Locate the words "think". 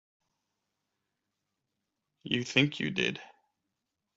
2.43-2.79